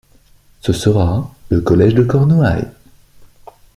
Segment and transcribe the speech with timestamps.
[0.61, 2.67] Ce sera le collège de Cornouailles.